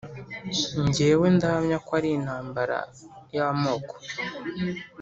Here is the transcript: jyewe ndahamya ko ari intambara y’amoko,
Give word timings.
jyewe 0.93 1.27
ndahamya 1.35 1.77
ko 1.85 1.91
ari 1.99 2.09
intambara 2.17 2.79
y’amoko, 3.35 3.93